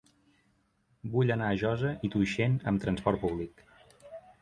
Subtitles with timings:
[1.17, 3.67] Vull anar a Josa i Tuixén amb trasport públic.